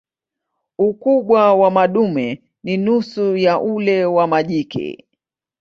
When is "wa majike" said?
4.05-5.07